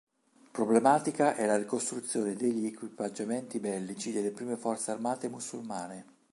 [0.51, 6.05] Problematica è la ricostruzione degli equipaggiamenti bellici delle prime forze armate musulmane.